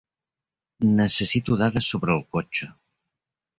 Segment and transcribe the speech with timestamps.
[1.01, 2.73] Necessito dades sobre el cotxe.